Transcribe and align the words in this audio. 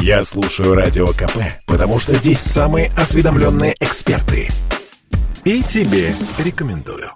Я 0.00 0.22
слушаю 0.22 0.74
Радио 0.74 1.08
КП, 1.08 1.38
потому 1.66 1.98
что 1.98 2.14
здесь 2.14 2.40
самые 2.40 2.90
осведомленные 2.96 3.74
эксперты. 3.80 4.48
И 5.44 5.62
тебе 5.62 6.14
рекомендую. 6.38 7.10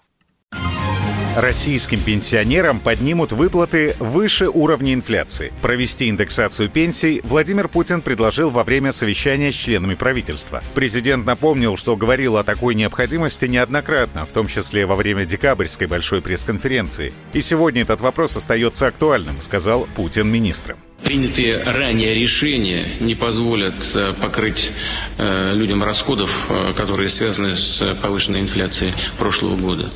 Российским 1.36 1.98
пенсионерам 1.98 2.78
поднимут 2.78 3.32
выплаты 3.32 3.96
выше 3.98 4.50
уровня 4.50 4.92
инфляции. 4.92 5.50
Провести 5.62 6.10
индексацию 6.10 6.68
пенсий 6.68 7.22
Владимир 7.24 7.68
Путин 7.68 8.02
предложил 8.02 8.50
во 8.50 8.64
время 8.64 8.92
совещания 8.92 9.50
с 9.50 9.54
членами 9.54 9.94
правительства. 9.94 10.62
Президент 10.74 11.24
напомнил, 11.24 11.78
что 11.78 11.96
говорил 11.96 12.36
о 12.36 12.44
такой 12.44 12.74
необходимости 12.74 13.46
неоднократно, 13.46 14.26
в 14.26 14.30
том 14.30 14.46
числе 14.46 14.84
во 14.84 14.94
время 14.94 15.24
декабрьской 15.24 15.86
большой 15.86 16.20
пресс-конференции. 16.20 17.14
И 17.32 17.40
сегодня 17.40 17.80
этот 17.80 18.02
вопрос 18.02 18.36
остается 18.36 18.88
актуальным, 18.88 19.40
сказал 19.40 19.88
Путин 19.96 20.28
министрам. 20.28 20.76
Принятые 21.04 21.60
ранее 21.62 22.14
решения 22.14 22.86
не 23.00 23.16
позволят 23.16 23.74
э, 23.94 24.12
покрыть 24.12 24.70
э, 25.18 25.52
людям 25.54 25.82
расходов, 25.82 26.46
э, 26.48 26.72
которые 26.74 27.08
связаны 27.08 27.56
с 27.56 27.96
повышенной 28.00 28.40
инфляцией 28.40 28.94
прошлого 29.18 29.56
года. 29.56 29.90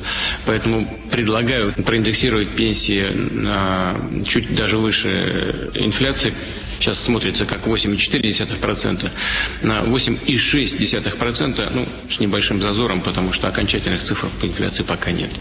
Поэтому 0.45 0.85
предлагаю 1.09 1.73
проиндексировать 1.73 2.49
пенсии 2.49 3.07
на 3.09 3.95
чуть 4.27 4.53
даже 4.53 4.77
выше 4.77 5.71
инфляции. 5.75 6.33
Сейчас 6.79 6.99
смотрится 6.99 7.45
как 7.45 7.65
8,4%, 7.65 9.09
на 9.63 9.79
8,6%, 9.79 11.71
ну, 11.73 11.87
с 12.11 12.19
небольшим 12.19 12.61
зазором, 12.61 13.01
потому 13.01 13.33
что 13.33 13.47
окончательных 13.47 14.03
цифр 14.03 14.27
по 14.41 14.45
инфляции 14.45 14.83
пока 14.83 15.11
нет. 15.11 15.31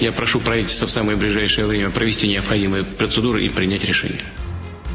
Я 0.00 0.12
прошу 0.12 0.40
правительство 0.40 0.86
в 0.86 0.90
самое 0.90 1.16
ближайшее 1.16 1.66
время 1.66 1.90
провести 1.90 2.28
необходимые 2.28 2.84
процедуры 2.84 3.44
и 3.44 3.48
принять 3.48 3.84
решение. 3.84 4.22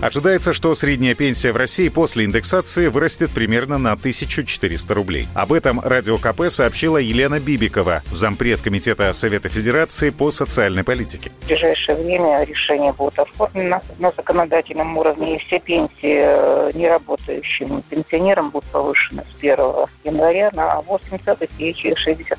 Ожидается, 0.02 0.54
что 0.54 0.74
средняя 0.76 1.14
пенсия 1.14 1.52
в 1.52 1.58
России 1.58 1.90
после 1.90 2.24
индексации 2.24 2.88
вырастет 2.88 3.32
примерно 3.32 3.78
на 3.78 3.92
1400 3.92 4.94
рублей. 4.94 5.28
Об 5.36 5.52
этом 5.52 5.82
Радио 5.82 6.18
КП 6.18 6.44
сообщила 6.48 6.98
Елена 6.98 7.42
Бибикова, 7.42 8.02
зампред 8.10 8.62
Комитета 8.62 9.12
Совета 9.12 9.50
Федерации 9.50 10.10
по 10.12 10.32
социальной 10.32 10.86
политике. 10.86 11.32
В 11.42 11.48
ближайшее 11.48 11.98
время 11.98 12.42
решение 12.46 12.94
будет 12.94 13.20
оформлено 13.20 13.82
на 13.98 14.12
законодательном 14.16 14.98
уровне, 14.98 15.36
и 15.36 15.40
все 15.40 15.60
пенсии 15.60 16.22
э, 16.24 16.72
неработающим 16.76 17.82
пенсионерам 17.90 18.52
будут 18.52 18.70
повышены 18.70 19.26
с 19.34 19.38
1 19.40 19.58
января 20.06 20.50
на 20.54 20.82
80,60%. 20.88 22.38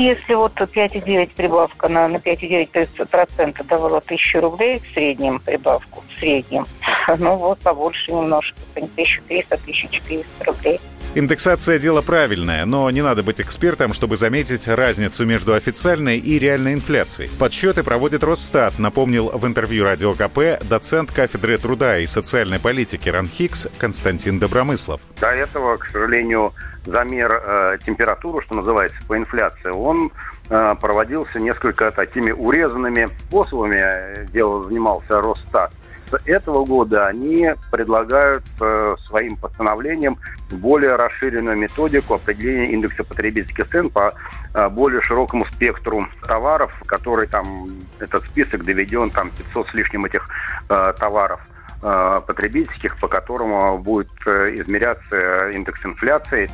Если 0.00 0.34
вот 0.34 0.52
5,9 0.60 1.30
прибавка 1.36 1.88
на, 1.88 2.08
на 2.08 2.16
5,9% 2.16 3.64
давала 3.68 3.98
1000 3.98 4.40
рублей 4.40 4.80
в 4.80 4.94
среднем 4.94 5.38
прибавку, 5.38 6.02
в 6.08 6.18
среднем, 6.18 6.66
ну 7.18 7.36
вот 7.36 7.58
побольше 7.60 8.12
немножко, 8.12 8.56
1300-1400 8.74 10.24
рублей. 10.46 10.80
Индексация– 11.14 11.78
дело 11.80 12.02
правильное, 12.02 12.66
но 12.66 12.90
не 12.90 13.00
надо 13.00 13.22
быть 13.22 13.40
экспертом, 13.40 13.94
чтобы 13.94 14.16
заметить 14.16 14.68
разницу 14.68 15.24
между 15.24 15.54
официальной 15.54 16.18
и 16.18 16.38
реальной 16.38 16.74
инфляцией. 16.74 17.30
Подсчеты 17.38 17.82
проводит 17.82 18.22
Росстат, 18.22 18.78
напомнил 18.78 19.30
в 19.32 19.46
интервью 19.46 19.84
Радио 19.84 20.12
КП 20.12 20.62
доцент 20.68 21.10
кафедры 21.10 21.56
труда 21.56 21.98
и 21.98 22.06
социальной 22.06 22.60
политики 22.60 23.08
РАНХИКС 23.08 23.68
Константин 23.78 24.38
Добромыслов. 24.38 25.00
До 25.18 25.28
этого, 25.30 25.78
к 25.78 25.86
сожалению, 25.86 26.52
замер 26.84 27.32
э, 27.32 27.78
температуры, 27.86 28.44
что 28.44 28.56
называется, 28.56 28.98
по 29.08 29.16
инфляции, 29.16 29.70
он 29.70 30.12
э, 30.50 30.74
проводился 30.78 31.40
несколько 31.40 31.90
такими 31.90 32.32
урезанными 32.32 33.08
способами. 33.26 34.30
Дело 34.30 34.62
занимался 34.62 35.20
Росстат 35.20 35.72
с 36.10 36.20
этого 36.24 36.64
года 36.64 37.06
они 37.06 37.50
предлагают 37.70 38.44
э, 38.60 38.96
своим 39.06 39.36
постановлением 39.36 40.16
более 40.50 40.96
расширенную 40.96 41.56
методику 41.56 42.14
определения 42.14 42.72
индекса 42.72 43.04
потребительских 43.04 43.68
цен 43.68 43.90
по 43.90 44.14
э, 44.54 44.68
более 44.68 45.02
широкому 45.02 45.44
спектру 45.46 46.06
товаров, 46.26 46.72
который 46.86 47.26
там, 47.26 47.68
этот 47.98 48.24
список 48.26 48.64
доведен, 48.64 49.10
там 49.10 49.30
500 49.30 49.68
с 49.68 49.74
лишним 49.74 50.04
этих 50.04 50.28
э, 50.68 50.92
товаров 50.98 51.40
потребительских, 51.80 52.98
по 52.98 53.06
которому 53.06 53.78
будет 53.78 54.10
измеряться 54.26 55.50
индекс 55.50 55.86
инфляции. 55.86 56.50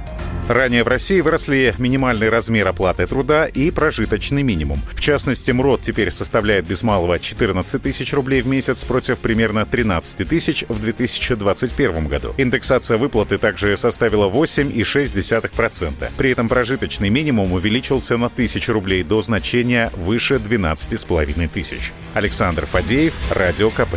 Ранее 0.49 0.85
в 0.85 0.89
России 0.89 1.23
выросли 1.23 1.75
минимальный 1.79 2.29
размер 2.29 2.69
оплаты 2.69 3.07
труда 3.07 3.47
и 3.47 3.71
прожиточный 3.71 4.43
минимум. 4.43 4.83
В 4.93 5.01
частности, 5.01 5.51
МРОД 5.53 5.81
теперь 5.81 6.11
составляет 6.11 6.67
без 6.67 6.83
малого 6.83 7.19
14 7.19 7.83
тысяч 7.83 8.13
рублей 8.13 8.43
в 8.43 8.47
месяц 8.47 8.85
против 8.85 9.21
примерно 9.21 9.65
13 9.65 10.29
тысяч 10.29 10.65
в 10.69 10.79
2021 10.81 12.09
году. 12.09 12.35
Индексация 12.37 12.99
выплаты 12.99 13.39
также 13.39 13.75
составила 13.79 14.29
8,6%. 14.29 16.11
При 16.19 16.31
этом 16.31 16.51
прожиточный 16.51 17.09
минимум 17.09 17.53
увеличился 17.53 18.19
на 18.19 18.27
1000 18.27 18.71
рублей 18.71 19.03
до 19.03 19.23
значения 19.23 19.91
выше 19.97 20.35
12,5 20.35 21.49
тысяч. 21.49 21.93
Александр 22.13 22.67
Фадеев, 22.67 23.15
Радио 23.31 23.71
КП. 23.71 23.95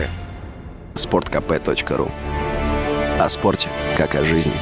Спорткп.ру 0.93 2.09
О 3.19 3.29
спорте, 3.29 3.67
как 3.97 4.15
о 4.15 4.23
жизни. 4.23 4.53